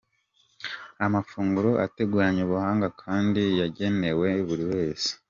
[1.05, 5.09] Amafunguro ateguranye ubuhanga kandi yagenewe buri wese.